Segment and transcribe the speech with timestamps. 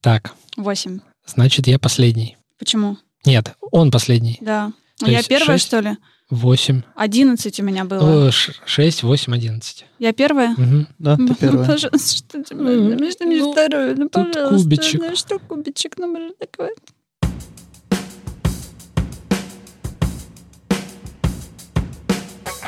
[0.00, 1.00] Так, Восемь.
[1.26, 2.38] значит, я последний.
[2.58, 2.96] Почему?
[3.26, 4.38] Нет, он последний.
[4.40, 4.72] Да.
[4.98, 5.66] То я первая, шесть?
[5.66, 5.96] что ли?
[6.30, 6.80] Восемь.
[6.94, 8.32] Одиннадцать у меня было.
[8.32, 9.84] Шесть, восемь, одиннадцать.
[9.98, 10.54] Я первая?
[10.56, 10.88] Мгм.
[10.98, 11.66] Да, ты Ну, первая.
[11.66, 13.54] Пожалуйста, что ты Ну, мне что мне ну?
[13.96, 14.64] Ну, тут пожалуйста.
[14.64, 15.00] кубичек.
[15.02, 15.98] Ну, что кубичек?
[15.98, 16.70] Ну, может, такое.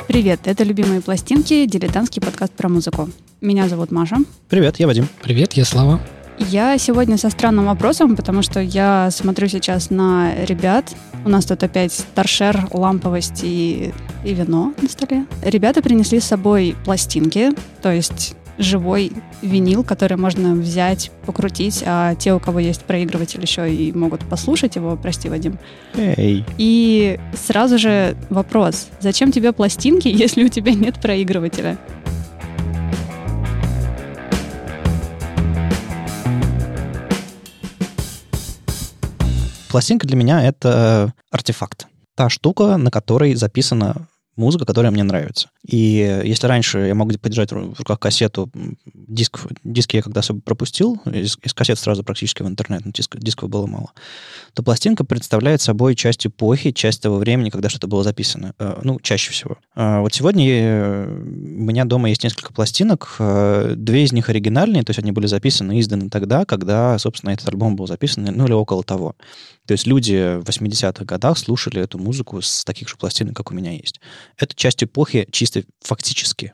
[0.07, 3.09] Привет, это «Любимые пластинки», дилетантский подкаст про музыку.
[3.41, 4.17] Меня зовут Маша.
[4.49, 5.07] Привет, я Вадим.
[5.23, 5.99] Привет, я Слава.
[6.39, 10.93] Я сегодня со странным вопросом, потому что я смотрю сейчас на ребят.
[11.25, 13.93] У нас тут опять торшер, ламповость и,
[14.25, 15.25] и вино на столе.
[15.43, 19.11] Ребята принесли с собой пластинки, то есть живой
[19.41, 24.75] винил, который можно взять, покрутить, а те, у кого есть проигрыватель, еще и могут послушать
[24.75, 25.57] его, прости, Вадим.
[25.95, 26.45] Эй.
[26.57, 31.77] И сразу же вопрос, зачем тебе пластинки, если у тебя нет проигрывателя?
[39.73, 41.87] Пластинка для меня— это артефакт.
[42.15, 45.49] Та штука, на которой записана музыка, которая мне нравится.
[45.65, 48.49] И если раньше я мог подержать в руках кассету,
[48.93, 53.17] диск, диски я когда особо пропустил, из, из кассет сразу практически в интернет, но диск,
[53.17, 53.91] дисков было мало,
[54.53, 58.53] то пластинка представляет собой часть эпохи, часть того времени, когда что-то было записано.
[58.59, 59.57] Э, Ну, чаще всего.
[59.73, 63.15] А Вот сегодня э, у меня дома есть несколько пластинок.
[63.19, 67.31] э, Две из них оригинальные, то есть они были записаны и изданы тогда, когда, собственно,
[67.31, 69.15] этот альбом был записан, ну или около того.
[69.65, 73.55] То есть люди в 80-х годах слушали эту музыку с таких же пластинок, как у
[73.55, 74.01] меня есть.
[74.37, 76.53] Это часть эпохи чисто фактически.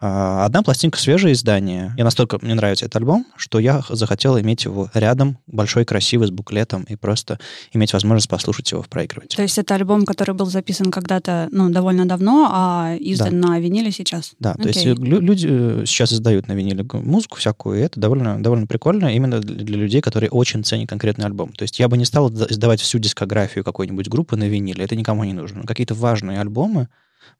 [0.00, 1.94] А, Одна пластинка свежее издание.
[1.96, 6.30] Я настолько мне нравится этот альбом, что я захотел иметь его рядом, большой, красивый, с
[6.30, 7.38] буклетом, и просто
[7.72, 9.36] иметь возможность послушать его в проигрывателе.
[9.36, 13.90] То есть это альбом, который был записан когда-то, ну, довольно давно, а издан на виниле
[13.92, 14.32] сейчас?
[14.38, 14.94] Да, то есть Окей.
[14.94, 19.40] лю- люди э, сейчас издают на виниле музыку всякую, и это довольно, довольно прикольно именно
[19.40, 21.52] для людей, которые очень ценят конкретный альбом.
[21.52, 24.96] То есть я бы не стал изда- издавать всю дискографию какой-нибудь группы на виниле, это
[24.96, 25.60] никому не нужно.
[25.60, 26.88] Но какие-то важные альбомы,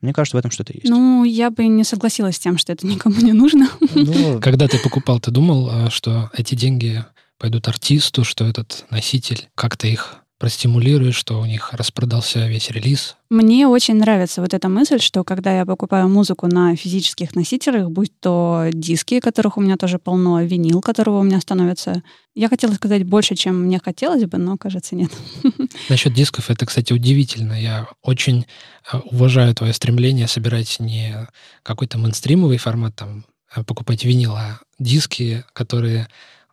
[0.01, 0.87] мне кажется, в этом что-то есть.
[0.87, 3.69] Ну, я бы не согласилась с тем, что это никому не нужно.
[3.93, 7.03] Ну, Когда ты покупал, ты думал, а, что эти деньги
[7.37, 13.15] пойдут артисту, что этот носитель как-то их простимулирует, что у них распродался весь релиз?
[13.29, 18.11] Мне очень нравится вот эта мысль, что когда я покупаю музыку на физических носителях, будь
[18.19, 22.03] то диски, которых у меня тоже полно, винил, которого у меня становится...
[22.33, 25.11] Я хотела сказать больше, чем мне хотелось бы, но, кажется, нет.
[25.89, 27.53] Насчет дисков, это, кстати, удивительно.
[27.53, 28.45] Я очень
[28.91, 31.27] э, уважаю твое стремление собирать не
[31.63, 33.25] какой-то мейнстримовый формат, там,
[33.55, 36.09] э, покупать винил, а диски, которые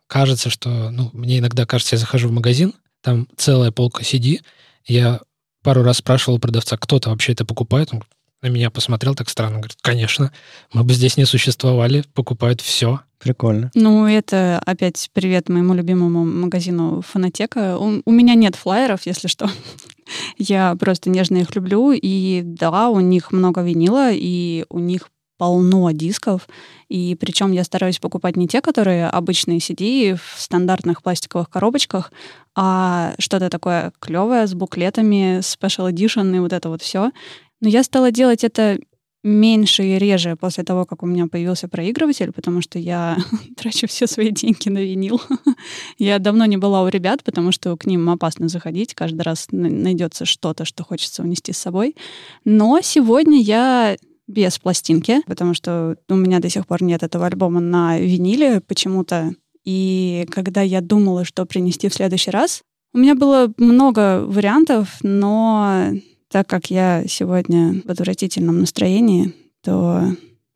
[0.07, 4.39] кажется, что, ну, мне иногда кажется, я захожу в магазин, там целая полка CD,
[4.85, 5.21] я
[5.61, 8.03] пару раз спрашивал продавца, кто-то вообще это покупает, он
[8.41, 10.31] на меня посмотрел так странно, говорит, конечно,
[10.73, 12.99] мы бы здесь не существовали, покупают все.
[13.17, 13.71] прикольно.
[13.73, 17.77] Ну, это опять привет моему любимому магазину Фонотека.
[17.77, 19.49] У, у меня нет флайеров, если что.
[20.37, 21.93] Я просто нежно их люблю.
[21.93, 25.09] И да, у них много винила, и у них
[25.43, 26.47] полно дисков.
[26.87, 32.13] И причем я стараюсь покупать не те, которые обычные CD в стандартных пластиковых коробочках,
[32.55, 37.11] а что-то такое клевое с буклетами, special edition и вот это вот все.
[37.59, 38.79] Но я стала делать это
[39.21, 43.17] меньше и реже после того, как у меня появился проигрыватель, потому что я
[43.57, 45.21] трачу все свои деньги на винил.
[45.97, 48.93] я давно не была у ребят, потому что к ним опасно заходить.
[48.93, 51.97] Каждый раз найдется что-то, что хочется унести с собой.
[52.45, 53.97] Но сегодня я
[54.27, 59.33] без пластинки, потому что у меня до сих пор нет этого альбома на виниле почему-то.
[59.63, 62.61] И когда я думала, что принести в следующий раз,
[62.93, 65.87] у меня было много вариантов, но
[66.29, 70.15] так как я сегодня в отвратительном настроении, то,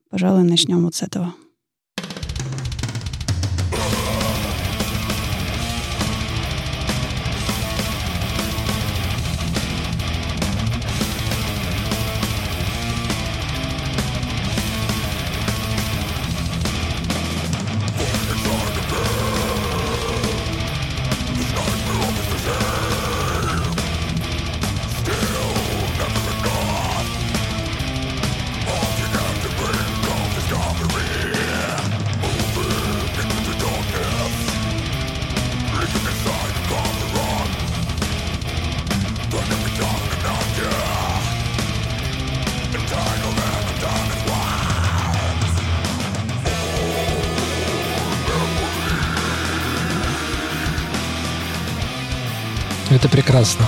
[0.09, 1.33] пожалуй, начнем вот с этого.
[52.97, 53.63] Это прекрасно.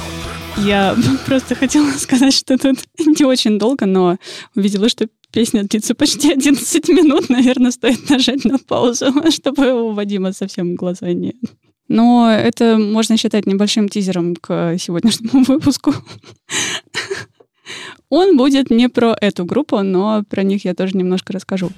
[0.58, 0.98] Я
[1.28, 4.18] просто хотела сказать, что тут не очень долго, но
[4.56, 7.30] увидела, что песня длится почти 11 минут.
[7.30, 11.36] Наверное, стоит нажать на паузу, чтобы у Вадима совсем глаза не...
[11.88, 15.94] Но это можно считать небольшим тизером к сегодняшнему выпуску.
[18.10, 21.70] Он будет не про эту группу, но про них я тоже немножко расскажу.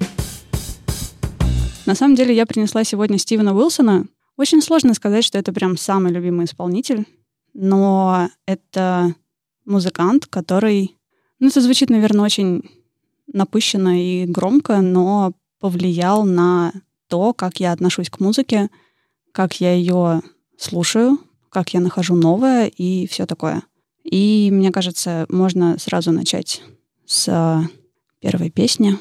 [1.86, 4.06] На самом деле я принесла сегодня Стивена Уилсона.
[4.38, 7.06] Очень сложно сказать, что это прям самый любимый исполнитель,
[7.54, 9.16] но это
[9.66, 10.98] музыкант, который...
[11.40, 12.64] Ну, это звучит, наверное, очень
[13.34, 16.74] напыщенно и громко, но повлиял на
[17.08, 18.70] то, как я отношусь к музыке,
[19.32, 20.22] как я ее
[20.58, 21.20] слушаю,
[21.50, 23.64] как я нахожу новое и все такое.
[24.04, 26.62] И мне кажется, можно сразу начать
[27.06, 27.70] с
[28.20, 28.98] первой песни.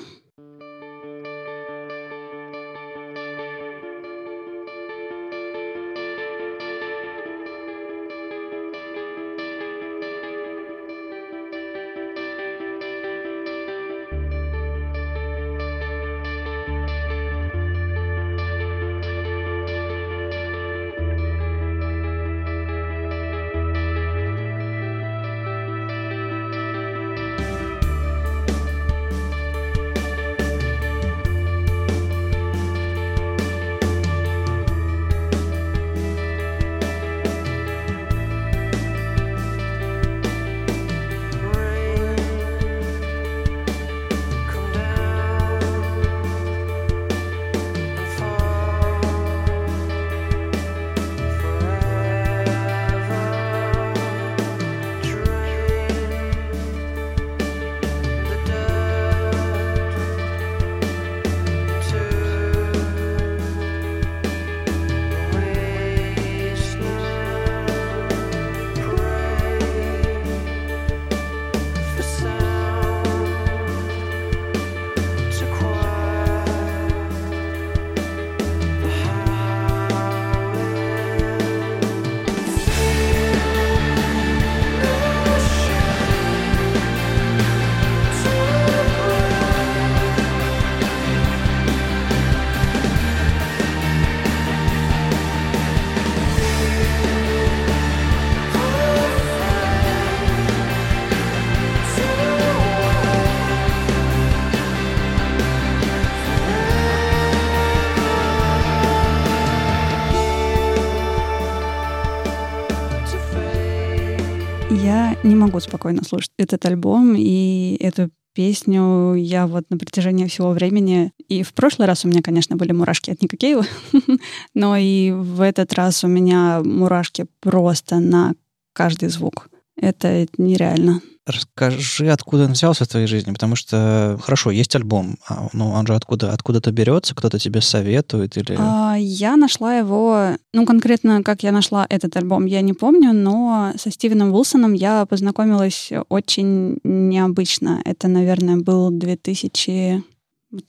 [115.81, 121.13] Спокойно слушать этот альбом и эту песню я вот на протяжении всего времени...
[121.29, 123.65] И в прошлый раз у меня, конечно, были мурашки от Никакеева,
[124.55, 128.35] но и в этот раз у меня мурашки просто на
[128.73, 129.49] каждый звук.
[129.81, 131.01] Это нереально.
[131.27, 135.87] Расскажи, откуда он взялся в твоей жизни, потому что, хорошо, есть альбом, а, но он
[135.87, 138.57] же откуда, откуда-то берется, кто-то тебе советует или...
[138.59, 143.73] А, я нашла его, ну, конкретно, как я нашла этот альбом, я не помню, но
[143.77, 147.81] со Стивеном Уилсоном я познакомилась очень необычно.
[147.85, 150.03] Это, наверное, был 2000,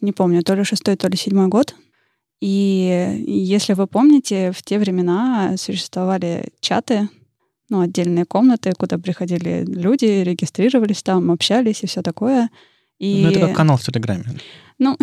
[0.01, 1.75] не помню, то ли шестой, то ли седьмой год.
[2.39, 7.07] И если вы помните, в те времена существовали чаты,
[7.71, 12.49] ну, отдельные комнаты, куда приходили люди, регистрировались там, общались и все такое.
[12.99, 13.23] И...
[13.23, 14.25] Ну, это как канал в Телеграме.
[14.77, 14.97] Ну...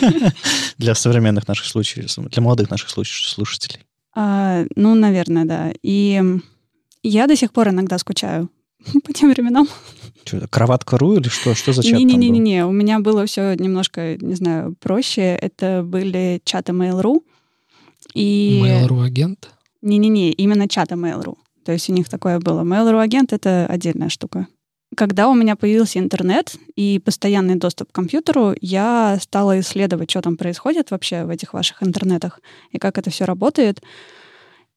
[0.78, 3.86] Для современных наших случаев, для молодых наших слушателей.
[4.12, 5.72] А, ну, наверное, да.
[5.82, 6.20] И
[7.04, 8.50] я до сих пор иногда скучаю
[9.04, 9.68] по тем временам.
[10.24, 11.54] Что, кроватка.ру или что?
[11.54, 15.38] Что за чат Не-не-не, у меня было все немножко, не знаю, проще.
[15.40, 17.22] Это были чаты Mail.ru.
[18.14, 18.60] И...
[18.64, 19.50] Mail.ru агент?
[19.80, 21.36] Не-не-не, именно чаты Mail.ru.
[21.64, 22.62] То есть у них такое было.
[22.62, 24.46] Mail.ru агент— это отдельная штука.
[24.96, 30.36] Когда у меня появился интернет и постоянный доступ к компьютеру, я стала исследовать, что там
[30.36, 32.40] происходит вообще в этих ваших интернетах
[32.70, 33.82] и как это все работает.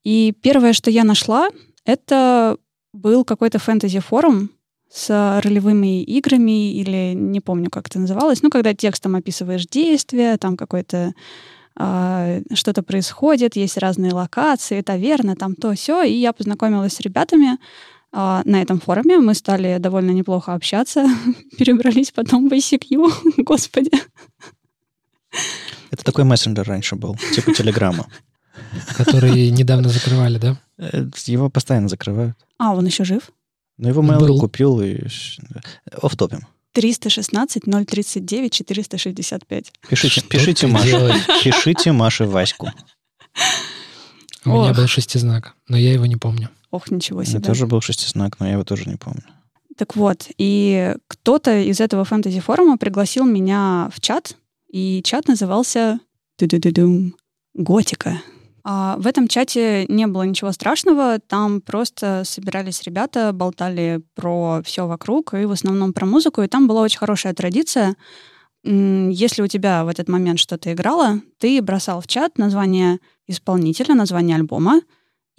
[0.02, 1.50] И первое, что я нашла,
[1.84, 2.56] это
[2.92, 4.50] был какой-то фэнтези-форум
[4.90, 10.56] с ролевыми играми, или не помню, как это называлось, ну, когда текстом описываешь действия, там
[10.56, 11.12] какой-то
[11.80, 16.02] а, что-то происходит, есть разные локации, таверна, там то все.
[16.02, 17.56] И я познакомилась с ребятами
[18.10, 19.18] а, на этом форуме.
[19.18, 21.06] Мы стали довольно неплохо общаться,
[21.58, 23.12] перебрались потом в ICQ,
[23.44, 23.92] господи.
[25.90, 28.08] Это такой мессенджер раньше был, типа Телеграма.
[28.96, 30.56] Который недавно закрывали, да?
[30.78, 32.36] Э, его постоянно закрывают.
[32.58, 33.30] А, он еще жив?
[33.76, 34.98] Ну, его Mail.ru купил и...
[36.02, 36.40] Офтопим.
[36.72, 39.72] 316 039 465.
[39.88, 42.70] Пишите, пишите Маше, пишите Маше Ваську.
[44.44, 46.50] У меня был шестизнак, но я его не помню.
[46.70, 47.36] Ох, ничего себе.
[47.36, 49.22] У меня тоже был шестизнак, но я его тоже не помню.
[49.76, 54.36] Так вот, и кто-то из этого фэнтези-форума пригласил меня в чат,
[54.70, 56.00] и чат назывался
[57.54, 58.20] Готика.
[58.70, 64.86] А в этом чате не было ничего страшного, там просто собирались ребята, болтали про все
[64.86, 67.96] вокруг и в основном про музыку, и там была очень хорошая традиция.
[68.64, 74.36] Если у тебя в этот момент что-то играло, ты бросал в чат название исполнителя, название
[74.36, 74.82] альбома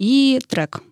[0.00, 0.82] и трек.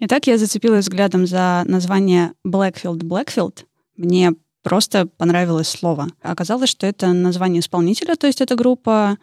[0.00, 3.64] И так я зацепилась взглядом за название Blackfield Blackfield.
[3.96, 6.08] Мне просто понравилось слово.
[6.20, 9.16] Оказалось, что это название исполнителя, то есть это группа.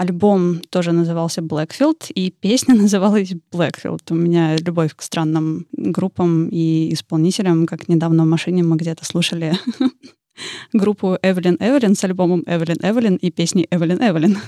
[0.00, 4.00] Альбом тоже назывался Blackfield, и песня называлась Blackfield.
[4.08, 9.52] У меня любовь к странным группам и исполнителям, как недавно в машине мы где-то слушали
[10.72, 14.38] группу Эвелин Эвелин с альбомом Эвелин Эвелин и песней Эвелин Эвелин.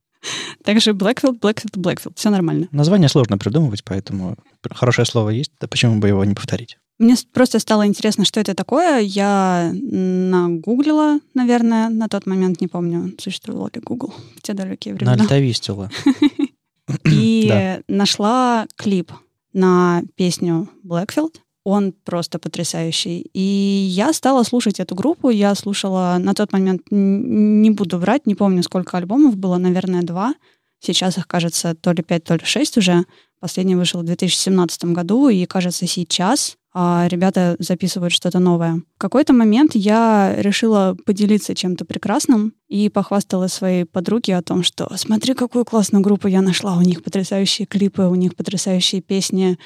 [0.64, 2.14] Также Blackfield, Blackfield, Blackfield.
[2.16, 2.66] Все нормально.
[2.72, 4.34] Название сложно придумывать, поэтому
[4.68, 6.76] хорошее слово есть, да почему бы его не повторить?
[6.98, 8.98] Мне просто стало интересно, что это такое.
[8.98, 15.16] Я нагуглила, наверное, на тот момент, не помню, существовал ли Google в те далекие времена.
[15.16, 15.90] Нальтовистила.
[17.04, 19.12] И нашла клип
[19.52, 21.36] на песню Blackfield.
[21.64, 23.30] Он просто потрясающий.
[23.32, 25.28] И я стала слушать эту группу.
[25.28, 30.34] Я слушала на тот момент, не буду врать, не помню, сколько альбомов было, наверное, два.
[30.80, 33.04] Сейчас их, кажется, то ли пять, то ли шесть уже.
[33.40, 38.82] Последний вышел в 2017 году, и, кажется, сейчас а ребята записывают что-то новое.
[38.96, 44.88] В какой-то момент я решила поделиться чем-то прекрасным и похвастала своей подруге о том, что
[44.96, 49.58] смотри, какую классную группу я нашла, у них потрясающие клипы, у них потрясающие песни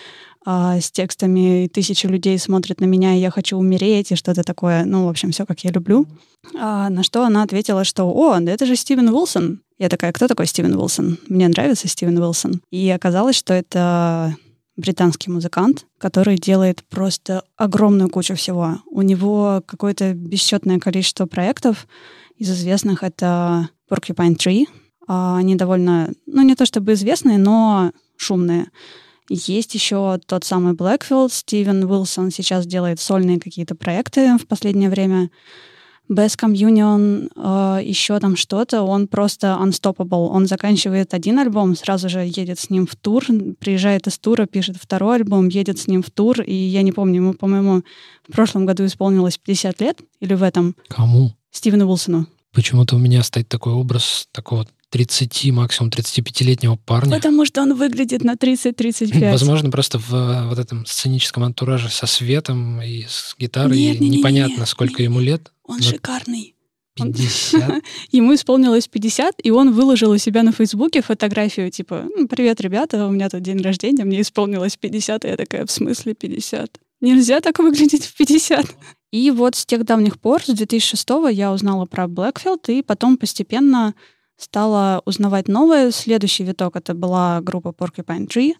[0.46, 4.42] а, с текстами, и тысячи людей смотрят на меня, и я хочу умереть, и что-то
[4.42, 4.84] такое.
[4.84, 6.06] Ну, в общем, все, как я люблю.
[6.58, 9.60] А, на что она ответила, что «О, да это же Стивен Уилсон».
[9.78, 11.18] Я такая, кто такой Стивен Уилсон?
[11.28, 12.62] Мне нравится Стивен Уилсон.
[12.70, 14.36] И оказалось, что это
[14.76, 18.78] британский музыкант, который делает просто огромную кучу всего.
[18.90, 21.86] У него какое-то бесчетное количество проектов.
[22.36, 24.66] Из известных это Porcupine Tree.
[25.06, 28.70] А, они довольно, ну не то чтобы известные, но шумные.
[29.28, 31.30] Есть еще тот самый Blackfield.
[31.32, 35.30] Стивен Уилсон сейчас делает сольные какие-то проекты в последнее время.
[36.12, 40.28] Best Communion, э, еще там что-то, он просто unstoppable.
[40.28, 43.24] Он заканчивает один альбом, сразу же едет с ним в тур,
[43.58, 47.16] приезжает из тура, пишет второй альбом, едет с ним в тур, и я не помню,
[47.16, 47.82] ему, по-моему,
[48.28, 50.76] в прошлом году исполнилось 50 лет, или в этом.
[50.88, 51.34] Кому?
[51.50, 52.26] Стивену Уилсону.
[52.52, 57.16] Почему-то у меня стоит такой образ такого 30, максимум 35-летнего парня.
[57.16, 59.30] Потому что он выглядит на 30-35.
[59.32, 64.18] Возможно, просто в э, вот этом сценическом антураже со светом и с гитарой нет, нет,
[64.18, 65.50] непонятно, нет, сколько ему лет.
[65.64, 65.82] Он но...
[65.82, 66.56] шикарный.
[66.94, 67.82] 50?
[68.10, 73.10] Ему исполнилось 50, и он выложил у себя на Фейсбуке фотографию, типа, «Привет, ребята, у
[73.10, 75.26] меня тут день рождения, мне исполнилось 50».
[75.26, 76.80] И я такая, в смысле 50?
[77.00, 78.66] Нельзя так выглядеть в 50.
[79.10, 83.94] И вот с тех давних пор, с 2006 я узнала про Blackfield, и потом постепенно
[84.36, 85.90] стала узнавать новое.
[85.90, 88.54] Следующий виток— это была группа Porcupine Tree,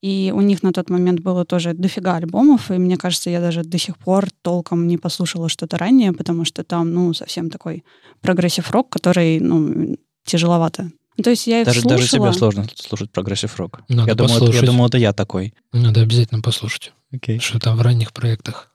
[0.00, 3.62] и у них на тот момент было тоже дофига альбомов, и мне кажется, я даже
[3.62, 7.84] до сих пор толком не послушала что-то ранее, потому что там, ну, совсем такой
[8.20, 10.90] прогрессив-рок, который, ну, тяжеловато.
[11.22, 11.98] То есть я их даже, слушала.
[11.98, 13.80] Даже тебе сложно слушать прогрессив-рок.
[13.88, 14.62] Надо я, послушать.
[14.62, 15.54] я думаю, это я такой.
[15.72, 16.92] Надо обязательно послушать.
[17.12, 17.40] Okay.
[17.40, 18.70] Что там в ранних проектах.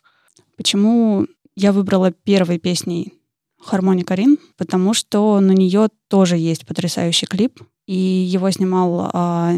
[0.58, 1.26] Почему
[1.56, 3.14] я выбрала первой песней
[3.62, 9.54] Harmony Korine, потому что на нее тоже есть потрясающий клип, и его снимал, а,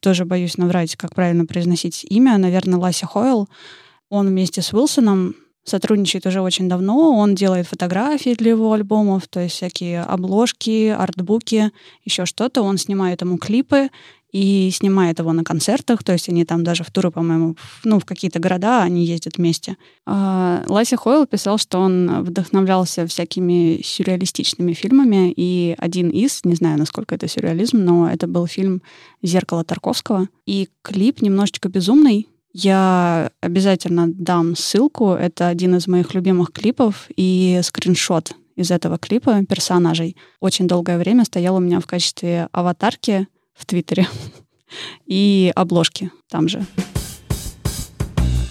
[0.00, 3.48] тоже боюсь наврать, как правильно произносить имя, наверное, Лассе Хойл.
[4.08, 5.34] Он вместе с Уилсоном
[5.64, 7.16] сотрудничает уже очень давно.
[7.16, 11.70] Он делает фотографии для его альбомов, то есть всякие обложки, артбуки,
[12.04, 12.62] еще что-то.
[12.62, 13.90] Он снимает ему клипы
[14.32, 18.04] и снимает его на концертах, то есть они там даже в туры, по-моему, ну, в
[18.04, 19.76] какие-то города они ездят вместе.
[20.06, 26.78] А, Лася Хойл писал, что он вдохновлялся всякими сюрреалистичными фильмами, и один из, не знаю,
[26.78, 28.82] насколько это сюрреализм, но это был фильм
[29.22, 35.12] «Зеркало Тарковского», и клип немножечко безумный, я обязательно дам ссылку.
[35.12, 40.16] Это один из моих любимых клипов и скриншот из этого клипа персонажей.
[40.40, 43.28] Очень долгое время стоял у меня в качестве аватарки
[43.60, 44.08] в Твиттере
[45.06, 46.64] и обложки там же.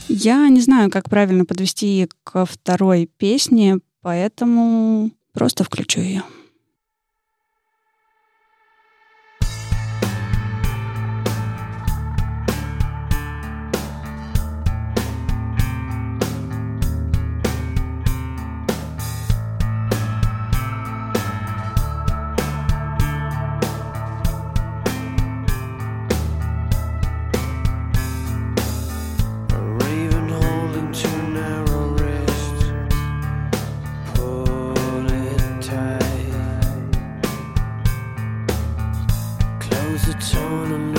[0.07, 6.23] Я не знаю, как правильно подвести ко второй песне, поэтому просто включу ее.
[40.09, 40.98] to turn the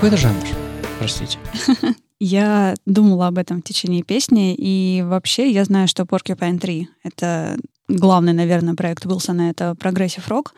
[0.00, 0.42] какой это жанр?
[0.98, 1.38] Простите.
[2.20, 7.58] Я думала об этом в течение песни, и вообще я знаю, что Porcupine 3— это
[7.86, 10.54] главный, наверное, проект Уилсона, это прогрессив рок,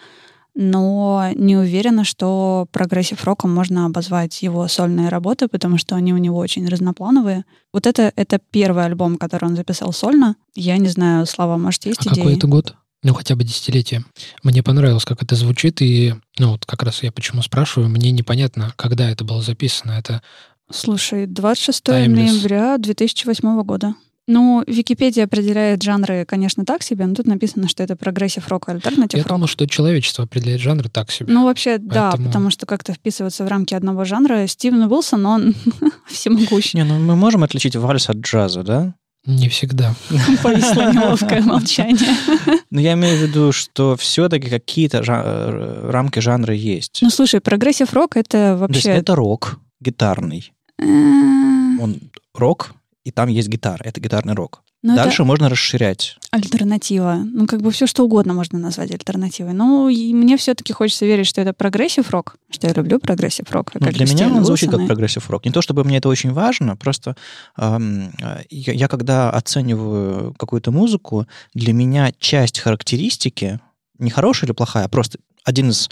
[0.54, 6.18] но не уверена, что прогрессив роком можно обозвать его сольные работы, потому что они у
[6.18, 7.44] него очень разноплановые.
[7.72, 10.36] Вот это, это первый альбом, который он записал сольно.
[10.54, 12.22] Я не знаю, Слава, может, есть а идеи?
[12.22, 12.76] какой это год?
[13.02, 14.04] Ну, хотя бы десятилетие.
[14.44, 18.72] Мне понравилось, как это звучит, и, ну, вот как раз я почему спрашиваю, мне непонятно,
[18.76, 19.92] когда это было записано.
[19.92, 20.22] Это
[20.70, 22.08] Слушай, 26 Timeless.
[22.08, 23.94] ноября 2008 года.
[24.28, 29.18] Ну, Википедия определяет жанры, конечно, так себе, но тут написано, что это прогрессив рок, alternative
[29.18, 31.32] Я думал, что человечество определяет жанры так себе.
[31.32, 34.46] Ну, вообще, да, Поэтому- потому что как-то вписываться в рамки одного жанра.
[34.46, 35.54] Стивен Уилсон, он
[36.08, 36.72] всемогущ.
[36.74, 38.94] Не, ну мы можем отличить вальс от джаза, да?
[39.24, 39.94] Не всегда.
[40.42, 42.16] Повисло неловкое молчание.
[42.70, 46.98] Но я имею в виду, что все-таки какие-то э, рамки жанра есть.
[47.02, 48.90] Ну, слушай, прогрессив рок— это То есть вообще...
[48.90, 50.52] это рок гитарный.
[50.78, 52.00] э, Он
[52.34, 53.82] рок, и там есть гитара.
[53.84, 54.62] Это гитарный рок.
[54.82, 56.16] Ну, это Дальше можно расширять.
[56.32, 57.20] альтернатива.
[57.24, 59.52] Ну, как бы все что угодно можно назвать альтернативой.
[59.52, 63.72] Ну, и мне все-таки хочется верить, что это прогрессив рок, что я люблю прогрессив рок.
[63.74, 65.44] Ну, для меня он звучит как прогрессив рок.
[65.44, 67.16] Не то чтобы мне это очень важно, просто
[67.56, 68.12] эм,
[68.50, 73.60] я, я когда оцениваю какую-то музыку, для меня часть характеристики
[73.98, 75.88] не хорошая или плохая, а просто один из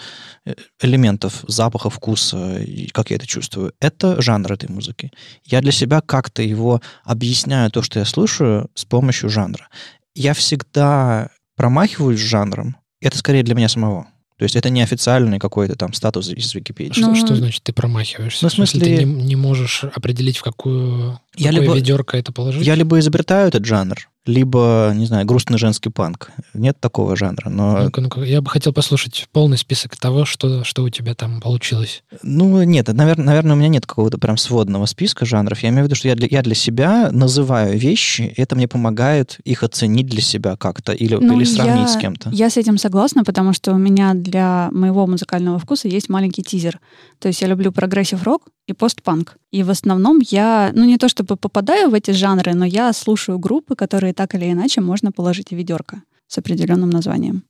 [0.46, 5.10] э, элементов запаха, вкуса, и как я это чувствую, это жанр этой музыки.
[5.44, 9.68] Я для себя как-то его объясняю, то, что я слушаю, с помощью жанра.
[10.14, 12.76] Я всегда промахиваюсь с жанром.
[13.00, 14.08] Это скорее для меня самого.
[14.38, 16.92] То есть это не официальный какой-то там статус из Википедии.
[16.94, 18.42] Что, Ну, что значит ты промахиваешься?
[18.44, 22.32] ну, в смысле- ты не, не можешь определить, в какую Я какое либо- ведерко это
[22.32, 22.66] положить?
[22.66, 26.30] Я либо изобретаю этот жанр, либо, не знаю, грустный женский панк.
[26.52, 27.84] Нет такого жанра, но...
[27.84, 32.02] Ну-ка, ну-ка, я бы хотел послушать полный список того, что, что у тебя там получилось.
[32.22, 35.60] Ну, нет, наверное, наверное, у меня нет какого-то прям сводного списка жанров.
[35.62, 38.68] Я имею в виду, что я для, я для себя называю вещи, и это мне
[38.68, 42.28] помогает их оценить для себя как-то или, Ну, или сравнить я- с кем-то.
[42.30, 46.78] Я с этим согласна, потому что у меня для моего музыкального вкуса есть маленький тизер.
[47.18, 49.36] То есть я люблю прогрессив рок и постпанк.
[49.50, 53.38] И в основном я, ну не то чтобы попадаю в эти жанры, но я слушаю
[53.38, 57.44] группы, которые так или иначе можно положить в ведерко с определенным названием.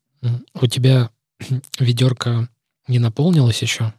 [0.61, 1.11] У тебя
[1.78, 2.48] ведерко
[2.88, 3.92] не наполнилось еще?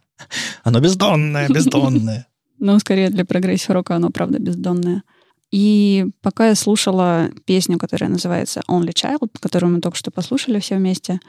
[0.63, 2.27] Оно бездонное, бездонное.
[2.60, 5.03] Ну, скорее для прогрессив рока оно, правда, бездонное.
[5.51, 10.77] И пока я слушала песню, которая называется Only Child, которую мы только что послушали все
[10.77, 11.19] вместе,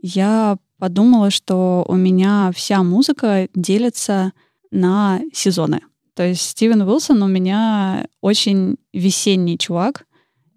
[0.00, 4.32] я подумала, что у меня вся музыка делится
[4.70, 5.80] на сезоны.
[6.14, 10.06] То есть Стивен Уилсон у меня очень весенний чувак,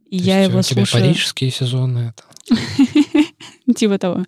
[0.09, 1.03] и То я есть его у тебя слушаю...
[1.05, 2.13] парижские сезоны.
[2.13, 2.55] это-
[3.75, 4.25] Типа того.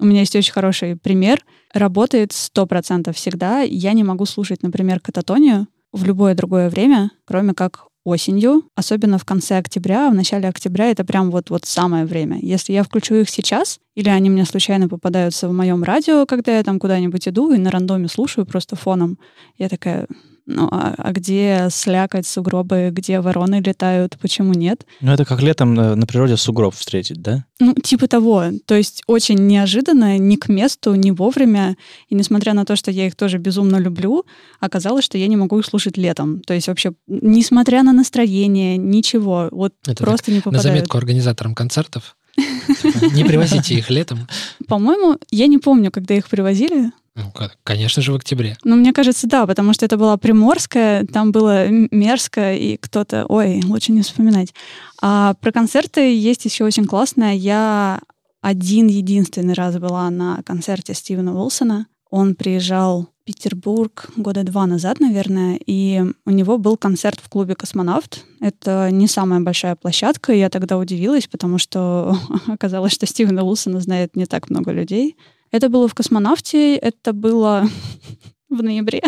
[0.00, 1.44] У меня есть очень хороший пример.
[1.72, 3.60] Работает 100% всегда.
[3.60, 9.24] Я не могу слушать, например, кататонию в любое другое время, кроме как осенью, особенно в
[9.24, 12.38] конце октября, в начале октября это прям вот, вот самое время.
[12.40, 16.62] Если я включу их сейчас, или они мне случайно попадаются в моем радио, когда я
[16.62, 19.18] там куда-нибудь иду и на рандоме слушаю просто фоном,
[19.58, 20.06] я такая,
[20.46, 24.86] ну а, а где слякоть, сугробы, где вороны летают, почему нет?
[25.00, 27.44] Ну, это как летом на, на природе сугроб встретить, да?
[27.60, 28.44] Ну, типа того.
[28.66, 31.76] То есть очень неожиданно, не к месту, не вовремя.
[32.08, 34.24] И несмотря на то, что я их тоже безумно люблю,
[34.60, 36.40] оказалось, что я не могу их слушать летом.
[36.40, 40.62] То есть вообще, несмотря на настроение, ничего, вот Это просто не На попадают.
[40.62, 42.16] заметку организаторам концертов.
[43.14, 44.26] Не привозите их летом.
[44.66, 46.90] По-моему, я не помню, когда их привозили.
[47.16, 48.56] Ну, конечно же, в октябре.
[48.64, 53.26] Но мне кажется, да, потому что это была Приморская, там было мерзко, и кто-то...
[53.28, 54.52] Ой, лучше не вспоминать.
[55.00, 57.34] А про концерты есть еще очень классное.
[57.34, 58.00] Я
[58.40, 61.86] один единственный раз была на концерте Стивена Уилсона.
[62.10, 67.54] Он приезжал в Петербург года два назад, наверное, и у него был концерт в клубе
[67.54, 68.24] «Космонавт».
[68.40, 73.80] Это не самая большая площадка, и я тогда удивилась, потому что оказалось, что Стивена Уилсона
[73.80, 75.16] знает не так много людей.
[75.54, 77.68] Это было в «Космонавте», это было
[78.50, 79.02] в ноябре.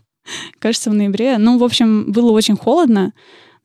[0.58, 1.38] Кажется, в ноябре.
[1.38, 3.12] Ну, в общем, было очень холодно.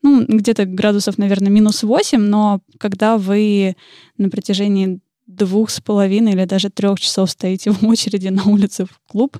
[0.02, 3.74] Ну, где-то градусов, наверное, минус 8, но когда вы
[4.16, 9.00] на протяжении двух с половиной или даже трех часов стоите в очереди на улице в
[9.08, 9.36] клуб,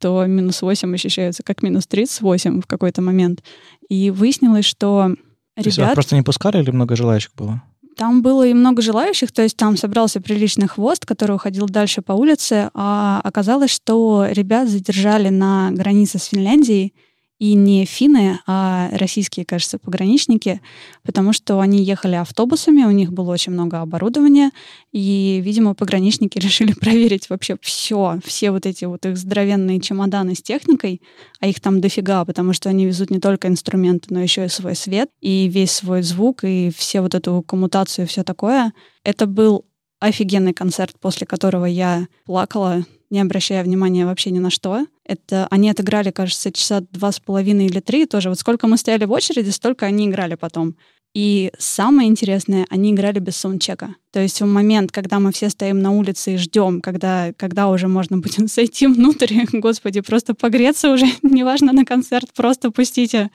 [0.00, 3.44] то минус 8 ощущается как минус 38 в какой-то момент.
[3.88, 5.14] И выяснилось, что
[5.54, 5.94] То есть вас ребят...
[5.94, 7.62] просто не пускали или много желающих было?
[7.96, 12.12] Там было и много желающих, то есть там собрался приличный хвост, который уходил дальше по
[12.12, 16.94] улице, а оказалось, что ребят задержали на границе с Финляндией,
[17.40, 20.60] И не финны, а российские, кажется, пограничники,
[21.02, 24.52] потому что они ехали автобусами, у них было очень много оборудования,
[24.92, 30.42] и, видимо, пограничники решили проверить вообще все, все вот эти вот их здоровенные чемоданы с
[30.42, 31.02] техникой,
[31.40, 34.76] а их там дофига, потому что они везут не только инструменты, но еще и свой
[34.76, 38.72] свет, и весь свой звук, и все вот эту коммутацию, все такое.
[39.02, 39.64] Это был
[39.98, 44.86] офигенный концерт, после которого я плакала, не обращая внимания вообще ни на что.
[45.04, 48.28] Это они отыграли, кажется, часа два с половиной или три тоже.
[48.28, 50.76] Вот сколько мы стояли в очереди, столько они играли потом.
[51.14, 53.94] И самое интересное, они играли без саундчека.
[54.10, 57.86] То есть в момент, когда мы все стоим на улице и ждем, когда, когда уже
[57.86, 63.30] можно будет зайти внутрь, господи, просто погреться уже, неважно на концерт, просто пустите,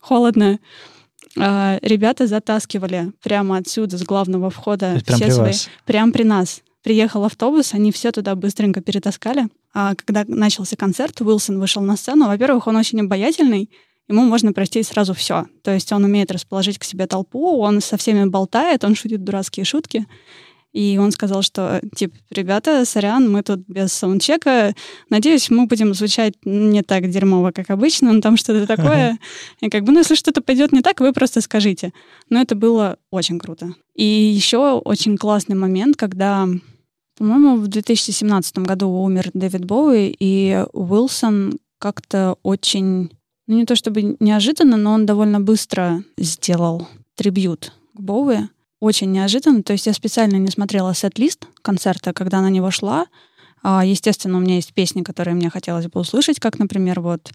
[0.00, 0.58] холодно.
[1.38, 5.48] А, ребята затаскивали прямо отсюда, с главного входа, все свои...
[5.48, 5.70] вас?
[5.84, 6.62] Прям при нас.
[6.82, 9.48] Приехал автобус, они все туда быстренько перетаскали.
[9.74, 12.26] А когда начался концерт, Уилсон вышел на сцену.
[12.26, 13.70] Во-первых, он очень обаятельный,
[14.08, 15.46] ему можно простить сразу все.
[15.62, 19.64] То есть он умеет расположить к себе толпу, он со всеми болтает, он шутит дурацкие
[19.64, 20.06] шутки.
[20.72, 24.74] И он сказал, что, типа, ребята, сорян, мы тут без саундчека.
[25.08, 29.18] Надеюсь, мы будем звучать не так дерьмово, как обычно, но там что-то такое.
[29.60, 31.92] И как бы, ну, если что-то пойдет не так, вы просто скажите.
[32.28, 33.74] Но это было очень круто.
[33.96, 36.46] И еще очень классный момент, когда,
[37.20, 43.10] по-моему, в 2017 году умер Дэвид Боуи, и Уилсон как-то очень,
[43.46, 48.48] ну, не то чтобы неожиданно, но он довольно быстро сделал трибют к Боуи
[48.80, 49.62] очень неожиданно.
[49.62, 53.04] То есть я специально не смотрела сет-лист концерта, когда на него шла.
[53.62, 57.32] А, естественно, у меня есть песни, которые мне хотелось бы услышать, как, например, вот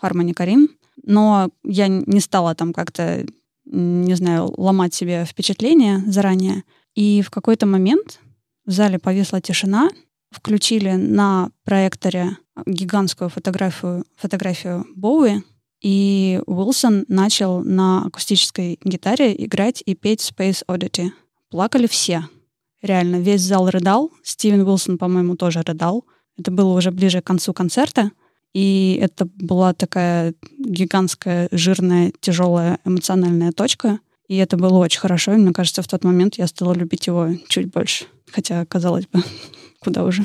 [0.00, 0.68] «Хармони Карим».
[1.02, 3.26] Но я не стала там как-то,
[3.64, 6.62] не знаю, ломать себе впечатление заранее.
[6.94, 8.20] И в какой-то момент
[8.66, 9.90] в зале повисла тишина,
[10.30, 15.42] включили на проекторе гигантскую фотографию, фотографию Боуи,
[15.82, 21.10] и Уилсон начал на акустической гитаре играть и петь Space Oddity.
[21.50, 22.24] Плакали все.
[22.82, 24.10] Реально, весь зал рыдал.
[24.22, 26.04] Стивен Уилсон, по-моему, тоже рыдал.
[26.38, 28.10] Это было уже ближе к концу концерта.
[28.52, 34.00] И это была такая гигантская, жирная, тяжелая эмоциональная точка.
[34.28, 35.32] И это было очень хорошо.
[35.34, 38.06] И мне кажется, в тот момент я стала любить его чуть больше.
[38.30, 39.22] Хотя, казалось бы,
[39.80, 40.24] куда уже.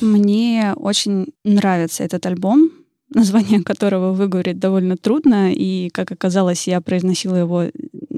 [0.00, 2.70] Мне очень нравится этот альбом
[3.14, 7.64] название которого выговорить довольно трудно, и, как оказалось, я произносила его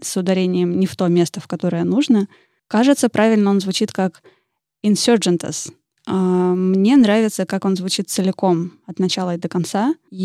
[0.03, 2.29] с ударением не в то место, в которое нужно.
[2.69, 4.23] Кажется, правильно он звучит как
[4.85, 5.73] «insurgentas».
[6.07, 9.95] А, мне нравится, как он звучит целиком, от начала и до конца.
[10.11, 10.25] И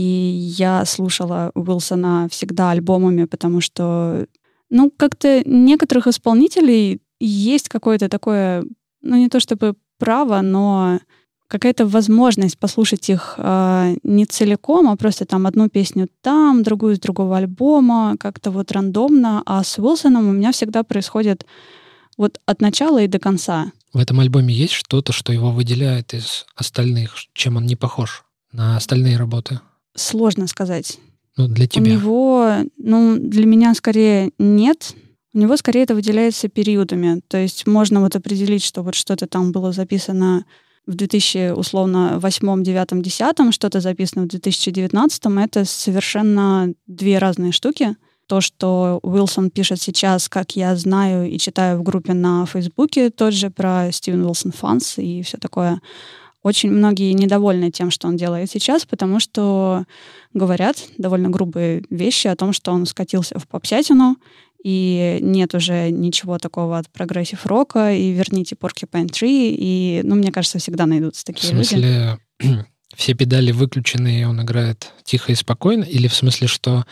[0.58, 4.26] я слушала Уилсона всегда альбомами, потому что,
[4.70, 8.66] ну, как-то некоторых исполнителей есть какое-то такое,
[9.02, 11.00] ну, не то чтобы право, но
[11.48, 17.00] какая-то возможность послушать их э, не целиком, а просто там одну песню там, другую с
[17.00, 19.44] другого альбома, как-то вот рандомно.
[19.46, 21.46] А с Уилсоном у меня всегда происходит
[22.18, 23.72] вот от начала и до конца.
[23.94, 28.78] В этом альбоме есть что-то, что его выделяет из остальных, чем он не похож на
[28.78, 29.60] остальные работы?
[29.96, 31.00] Сложно сказать.
[31.38, 31.84] Ну, для тебя.
[31.84, 34.94] У него, ну, для меня скорее нет.
[35.34, 37.22] У него скорее это выделяется периодами.
[37.28, 40.46] То есть можно вот определить, что вот что-то там было записано
[40.88, 47.98] в 2000, условно, восьмом, девятом, десятом, что-то записано в 2019, это совершенно две разные штуки.
[48.28, 53.34] То, что Уилсон пишет сейчас, как я знаю и читаю в группе на Фейсбуке, тот
[53.34, 55.82] же про Steven Wilson Fans и все такое.
[56.44, 59.86] Очень многие недовольны тем, что он делает сейчас, потому что
[60.34, 64.18] говорят довольно грубые вещи о том, что он скатился в попсятину,
[64.64, 70.32] и нет уже ничего такого от прогрессив рока, и верните Porcupine Tree, и, ну, мне
[70.32, 71.64] кажется, всегда найдутся такие люди.
[71.64, 72.66] В смысле, люди.
[72.96, 75.84] все педали выключены, и он играет тихо и спокойно?
[75.84, 76.86] Или в смысле, что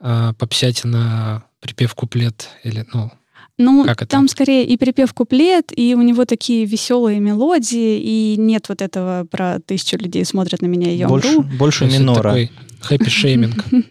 [0.00, 3.10] э, попсятина, припев куплет, или, ну,
[3.58, 4.10] ну, как это?
[4.10, 9.26] там скорее и припев куплет, и у него такие веселые мелодии, и нет вот этого
[9.30, 11.56] про тысячу людей смотрят на меня, и я больше, умру.
[11.56, 12.30] Больше минора.
[12.30, 12.50] Такой
[12.82, 13.64] хэппи-шейминг.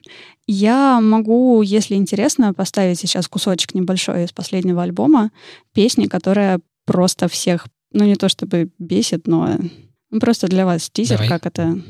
[0.48, 5.32] Я могу, если интересно, поставить сейчас кусочек небольшой из последнего альбома,
[5.74, 9.58] песни, которая просто всех, ну не то чтобы бесит, но
[10.20, 11.30] просто для вас тизер, Давай.
[11.30, 11.82] как это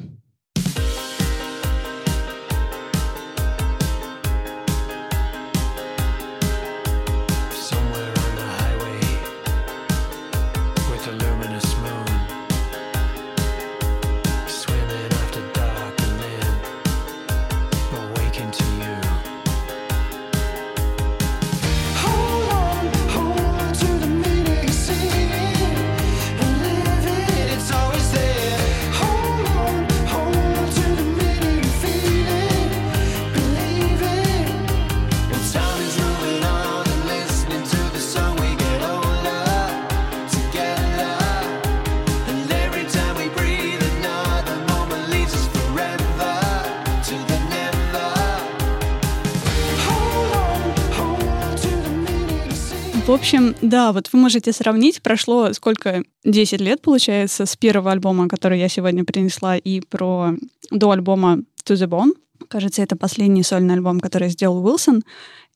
[53.06, 58.28] В общем, да, вот вы можете сравнить, прошло сколько, 10 лет, получается, с первого альбома,
[58.28, 60.32] который я сегодня принесла, и про
[60.72, 62.14] до альбома To The Bone.
[62.48, 65.04] Кажется, это последний сольный альбом, который сделал Уилсон.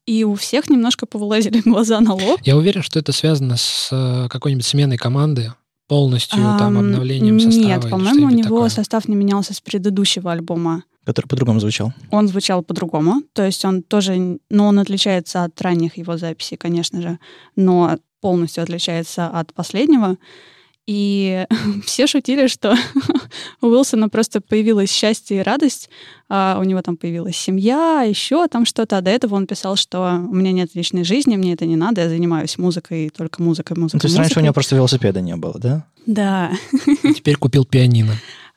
[0.06, 2.40] И у всех немножко повылазили глаза на лоб.
[2.44, 5.52] Я уверен, что это связано с э, какой-нибудь сменой команды,
[5.88, 7.66] полностью там Ам, обновлением состава.
[7.66, 8.70] Нет, по-моему, у него такое.
[8.70, 10.84] состав не менялся с предыдущего альбома.
[11.06, 11.94] Который по-другому звучал.
[12.12, 17.02] Он звучал по-другому, то есть он тоже, ну, он отличается от ранних его записей, конечно
[17.02, 17.20] же,
[17.56, 20.18] но полностью отличается от последнего.
[20.86, 21.46] И
[21.86, 22.76] все шутили, что
[23.62, 25.90] у Уилсона просто появилось счастье и радость,
[26.30, 28.98] а у него там появилась семья, еще там что-то.
[28.98, 32.02] А до этого он писал, что у меня нет личной жизни, мне это не надо,
[32.02, 34.44] я занимаюсь музыкой, только музыкой, музыкой, Ну, то есть раньше у музыкой».
[34.44, 35.86] него просто велосипеда не было, да?
[36.08, 36.52] Да.
[37.04, 38.14] Теперь купил пианино.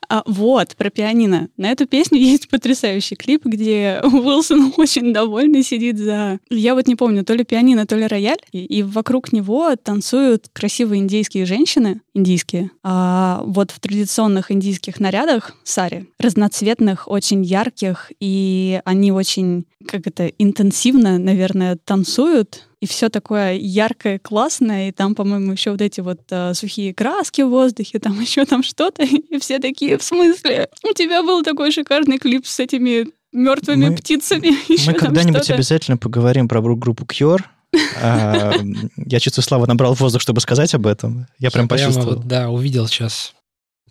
[0.09, 1.49] А, вот, про пианино.
[1.57, 6.39] На эту песню есть потрясающий клип, где Уилсон очень довольный сидит за...
[6.49, 10.47] Я вот не помню, то ли пианино, то ли рояль, и, и вокруг него танцуют
[10.53, 18.81] красивые индийские женщины, индийские, а, вот в традиционных индийских нарядах, сари, разноцветных, очень ярких, и
[18.85, 25.53] они очень, как это, интенсивно, наверное, танцуют, и все такое яркое, классное, и там, по-моему,
[25.53, 29.59] еще вот эти вот э, сухие краски в воздухе, там еще там что-то, и все
[29.59, 34.91] такие, в смысле, у тебя был такой шикарный клип с этими мертвыми Мы- птицами, еще
[34.91, 37.41] Мы когда-нибудь обязательно поговорим про группу Cure.
[38.01, 38.53] А,
[38.97, 41.25] Я чувствую, Слава набрал воздух, чтобы сказать об этом.
[41.39, 42.17] Я прям почувствовал.
[42.17, 43.33] да, увидел сейчас.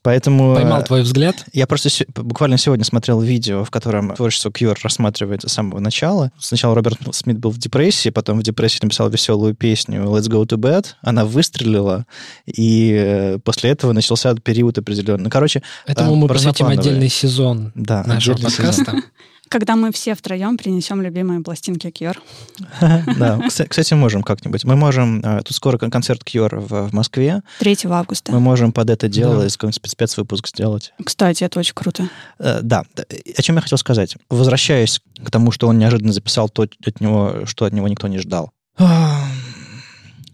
[0.02, 0.54] Поэтому...
[0.54, 1.44] Поймал э, твой взгляд.
[1.52, 6.32] Я просто се- буквально сегодня смотрел видео, в котором творчество Cure рассматривается с самого начала.
[6.38, 10.56] Сначала Роберт Смит был в депрессии, потом в депрессии написал веселую песню «Let's go to
[10.56, 10.86] bed».
[11.02, 12.06] Она выстрелила,
[12.46, 15.24] и э, после этого начался период определенный.
[15.24, 19.02] Ну, короче, Этому а, мы посвятим отдельный сезон да, нашего отдельный сезон.
[19.52, 22.16] Когда мы все втроем принесем любимые пластинки Cure.
[23.18, 24.64] Да, кста- кстати, можем как-нибудь.
[24.64, 25.20] Мы можем...
[25.22, 27.42] э, Тут скоро кон- концерт Cure в Москве.
[27.58, 28.32] 3 августа.
[28.32, 29.48] Мы можем под это дело Да.
[29.50, 30.94] какой-нибудь спец- спецвыпуск сделать.
[31.04, 32.08] Кстати, это очень круто.
[32.38, 33.04] Э, Да, д-
[33.36, 34.16] о чем я хотел сказать.
[34.30, 38.18] Возвращаясь к тому, что он неожиданно записал то, от него, что от него никто не
[38.18, 38.52] ждал.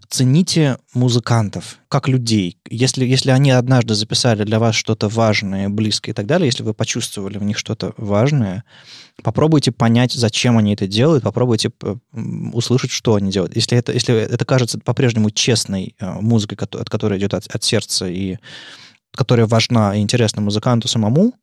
[0.09, 2.57] Цените музыкантов как людей.
[2.71, 6.73] Если, если они однажды записали для вас что-то важное, близкое и так далее, если вы
[6.73, 8.65] почувствовали в них что-то важное,
[9.23, 11.71] попробуйте понять, зачем они это делают, попробуйте
[12.15, 13.55] м, услышать, что они делают.
[13.55, 18.09] Если это, если это кажется по-прежнему честной э, музыкой, от которой идет от, от сердца
[18.09, 18.39] и
[19.13, 21.35] которая важна и интересна музыканту самому,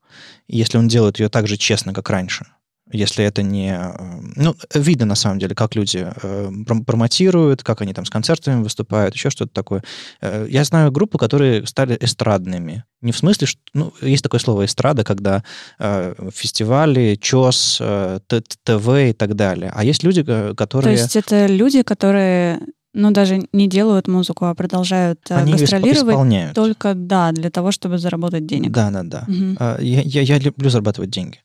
[0.47, 2.47] если он делает ее так же честно, как раньше,
[2.91, 3.71] если это не...
[3.73, 3.93] э,
[4.35, 8.61] Ну, видно, на самом деле, как люди э, пром- промотируют, как они там с концертами
[8.63, 9.83] выступают, еще что-то такое.
[10.21, 12.83] Э, Я знаю группы, которые стали эстрадными.
[13.01, 13.59] Не в смысле, что...
[13.73, 15.43] Ну, есть такое слово эстрада, когда
[15.79, 18.19] э, фестивали, ЧОС, э,
[18.63, 19.71] ТВ и так далее.
[19.75, 20.93] А есть люди, э, То которые...
[20.95, 22.59] есть это люди, которые,
[22.93, 26.55] ну, даже не делают музыку, а продолжают они гастролировать исполняют.
[26.55, 28.71] только, да, для того, чтобы заработать денег.
[28.71, 29.27] Да, да, да.
[29.59, 31.39] А, Я, я, я люблю зарабатывать деньги.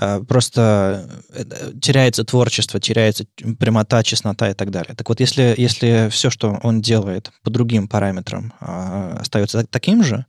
[0.00, 3.26] А, Просто э, теряется творчество, теряется
[3.58, 4.94] прямота, честнота и так далее.
[4.94, 10.04] Так вот, если, если все, что он делает по другим параметрам, а, остается так- таким
[10.04, 10.24] же,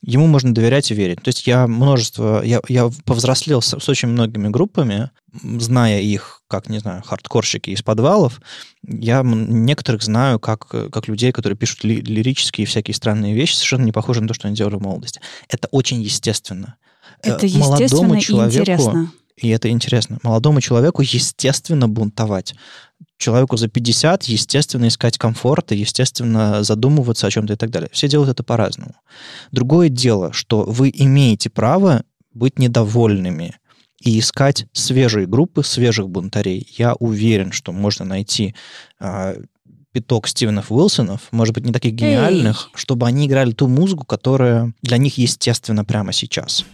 [0.00, 1.22] ему можно доверять и верить.
[1.22, 5.10] То есть я множество, я, я повзрослел с, с очень многими группами,
[5.42, 8.40] зная их, как, не знаю, хардкорщики из подвалов,
[8.86, 13.84] я некоторых знаю как, э, как людей, которые пишут ли- лирические всякие странные вещи, совершенно
[13.84, 15.20] не похожие на то, что они делали в молодости.
[15.48, 16.76] Это очень естественно.
[17.22, 19.12] Э, Это молодому естественно и человеку, интересно.
[19.36, 22.54] и это интересно, молодому человеку естественно бунтовать.
[23.16, 27.88] Человеку за 50 естественно искать комфорта, естественно задумываться о чем-то и так далее.
[27.92, 28.94] Все делают это по-разному.
[29.52, 33.54] Другое дело, что вы имеете право быть недовольными
[34.00, 36.66] и искать свежие группы, свежих бунтарей.
[36.76, 38.54] Я уверен, что можно найти
[38.98, 39.34] а,
[39.92, 44.98] пяток Стивенов Уилсонов, может быть, не таких гениальных, чтобы они играли ту музыку, которая для
[44.98, 46.64] них естественна прямо сейчас.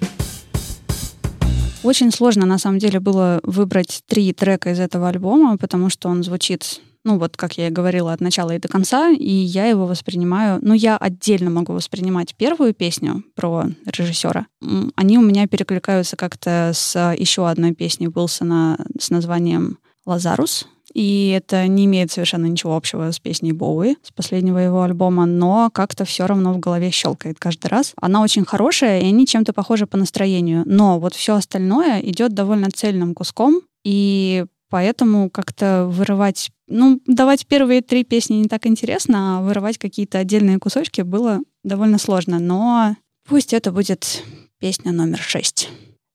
[1.82, 6.22] Очень сложно, на самом деле, было выбрать три трека из этого альбома, потому что он
[6.22, 9.86] звучит, ну вот, как я и говорила, от начала и до конца, и я его
[9.86, 10.58] воспринимаю...
[10.62, 14.46] Ну, я отдельно могу воспринимать первую песню про режиссера.
[14.94, 21.66] Они у меня перекликаются как-то с еще одной песней Уилсона с названием «Лазарус», и это
[21.66, 26.26] не имеет совершенно ничего общего с песней Боуи, с последнего его альбома, но как-то все
[26.26, 27.92] равно в голове щелкает каждый раз.
[28.00, 30.62] Она очень хорошая, и они чем-то похожи по настроению.
[30.66, 36.50] Но вот все остальное идет довольно цельным куском, и поэтому как-то вырывать...
[36.68, 41.98] Ну, давать первые три песни не так интересно, а вырывать какие-то отдельные кусочки было довольно
[41.98, 42.38] сложно.
[42.38, 42.96] Но
[43.28, 44.22] пусть это будет
[44.58, 45.68] песня номер шесть.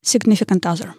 [0.06, 0.92] Significant Other.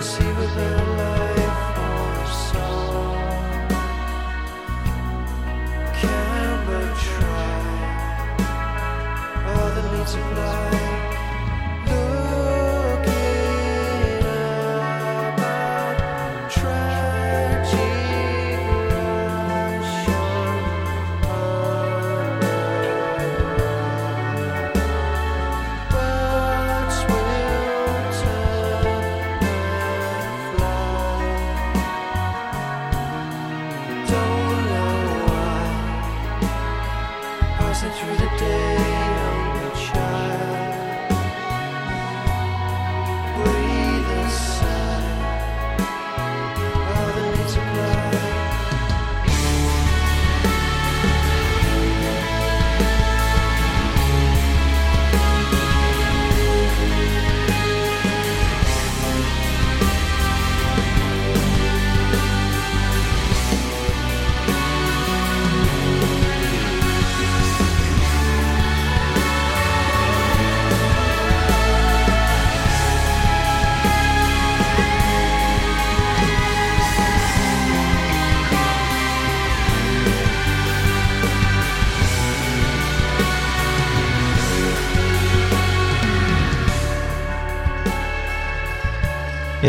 [0.00, 0.29] see.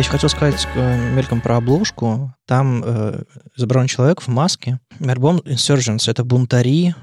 [0.01, 2.33] Еще хотел сказать э, мельком про обложку.
[2.47, 3.23] Там э,
[3.55, 4.79] изображен человек в маске.
[4.99, 6.95] Альбом Insurgents— это бунтари,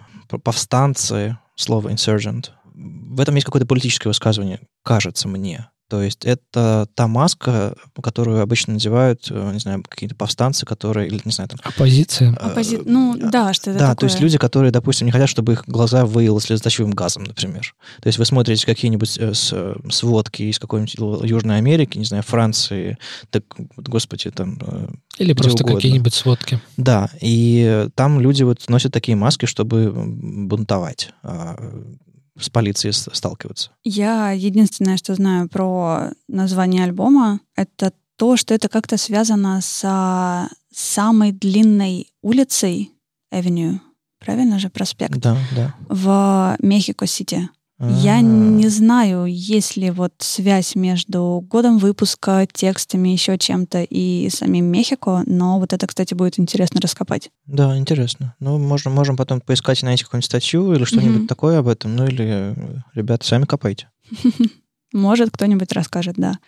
[0.43, 2.51] повстанцы, слово insurgent.
[2.75, 5.69] В этом есть какое-то политическое высказывание, кажется мне.
[5.89, 11.21] То есть это та маска, которую обычно надевают, э, не знаю, какие-то повстанцы, которые, или,
[11.25, 11.59] не знаю, там...
[11.65, 12.33] Оппозиция.
[12.33, 14.01] Оппози- э, Ну, да, что это Да, такое.
[14.01, 17.75] то есть люди, которые, допустим, не хотят, чтобы их глаза выело слезоточивым газом, например.
[18.03, 22.99] То есть вы смотрите какие-нибудь э, э, сводки из какой-нибудь Южной Америки, не знаю, Франции,
[23.31, 23.45] так,
[23.77, 24.59] господи, там...
[24.61, 24.89] э,
[25.19, 26.61] Или где просто какие-нибудь сводки.
[26.77, 31.57] Да, и там люди вот носят такие маски, чтобы бунтовать, а,
[32.41, 33.71] с полицией сталкиваться.
[33.85, 41.33] Я единственное, что знаю про название альбома, это то, что это как-то связано с самой
[41.33, 42.93] длинной улицей
[43.33, 43.81] Avenue,
[44.19, 45.75] правильно же, проспект, Да, да.
[45.89, 47.49] в Мехико-Сити.
[47.81, 54.29] Я А, не знаю, есть ли вот связь между годом выпуска, текстами, еще чем-то и
[54.31, 57.31] самим Мехико, но вот это, кстати, будет интересно раскопать.
[57.47, 58.35] Да, интересно.
[58.41, 61.27] Ну, можно, можем потом поискать и найти какую-нибудь статью или что-нибудь Мгм.
[61.29, 61.95] такое об этом.
[61.95, 62.55] Ну, или, э,
[62.95, 63.89] ребята, сами копайте.
[64.93, 66.39] Может, кто-нибудь расскажет, да.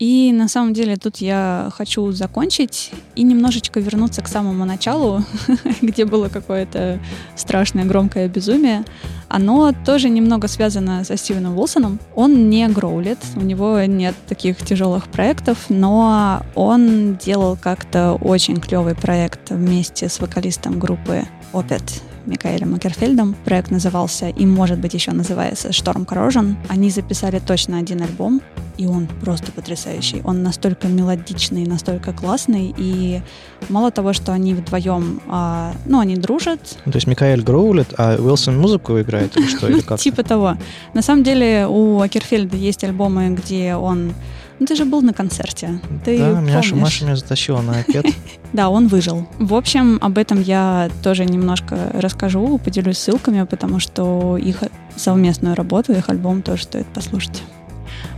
[0.00, 5.22] И на самом деле тут я хочу закончить и немножечко вернуться к самому началу,
[5.82, 6.98] где было какое-то
[7.36, 8.84] страшное громкое безумие.
[9.28, 12.00] Оно тоже немного связано со Стивеном Уилсоном.
[12.16, 18.94] Он не гроулит, у него нет таких тяжелых проектов, но он делал как-то очень клевый
[18.94, 23.34] проект вместе с вокалистом группы Опет Микаэлем Макерфельдом.
[23.44, 26.56] Проект назывался и, может быть, еще называется «Шторм Corrosion».
[26.68, 28.42] Они записали точно один альбом,
[28.76, 30.22] и он просто потрясающий.
[30.24, 33.20] Он настолько мелодичный, настолько классный, и
[33.68, 38.58] мало того, что они вдвоем, а, ну, они дружат, то есть Микаэль гроулит, а Уилсон
[38.58, 39.68] музыку играет или что?
[39.68, 39.98] Или как?
[40.00, 40.56] типа того.
[40.94, 44.12] На самом деле у Акерфельда есть альбомы, где он...
[44.60, 45.80] Ну, ты же был на концерте.
[46.04, 46.72] Ты да, Маша, помнишь.
[46.72, 48.14] Маша меня затащила на iPad.
[48.52, 49.28] Да, он выжил.
[49.38, 54.64] В общем, об этом я тоже немножко расскажу, поделюсь ссылками, потому что их
[54.96, 57.44] совместную работу, их альбом тоже стоит послушать.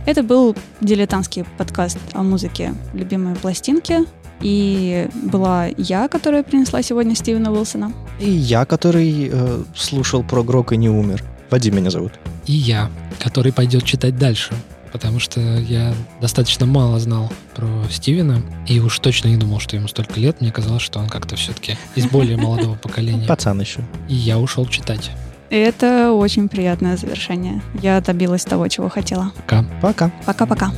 [0.07, 3.99] Это был дилетантский подкаст о музыке «Любимые пластинки».
[4.41, 7.93] И была я, которая принесла сегодня Стивена Уилсона.
[8.19, 11.23] И я, который э, слушал про Грок и не умер.
[11.51, 12.13] Вадим меня зовут.
[12.47, 12.89] И я,
[13.19, 14.53] который пойдет читать дальше.
[14.93, 19.87] Потому что я достаточно мало знал про Стивена, и уж точно не думал, что ему
[19.87, 20.39] столько лет.
[20.39, 23.25] Мне казалось, что он как-то все-таки из более молодого поколения.
[23.27, 23.81] Пацан еще.
[24.07, 25.09] И я ушел читать.
[25.49, 27.61] И это очень приятное завершение.
[27.81, 29.31] Я добилась того, чего хотела.
[29.35, 29.65] Пока.
[29.81, 30.11] Пока.
[30.25, 30.71] Пока-пока.